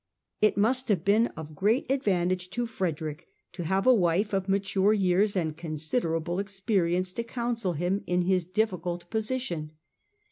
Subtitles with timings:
[0.41, 4.93] It must have been of great advantage to Frederick to have a wife of mature
[4.93, 9.73] years and considerable experience to counsel him in his difficult position.